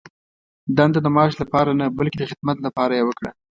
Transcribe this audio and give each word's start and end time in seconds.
دنده 0.77 0.99
د 1.03 1.07
معاش 1.15 1.33
لپاره 1.43 1.71
نه، 1.79 1.85
بلکې 1.97 2.17
د 2.19 2.23
خدمت 2.31 2.57
لپاره 2.65 2.93
یې 2.97 3.03
وکړه. 3.05 3.31